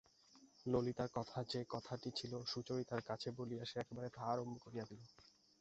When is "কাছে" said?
3.09-3.27